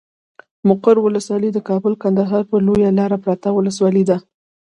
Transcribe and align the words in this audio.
مقر 0.67 0.95
ولسوالي 1.05 1.49
د 1.53 1.59
کابل 1.69 1.93
کندهار 2.03 2.43
پر 2.49 2.59
لويه 2.67 2.89
لاره 2.99 3.17
پرته 3.25 3.47
ولسوالي 3.53 4.03
ده. 4.09 4.17